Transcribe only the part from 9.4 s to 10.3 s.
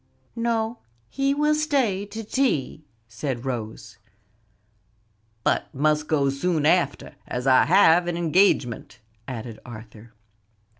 Arthur.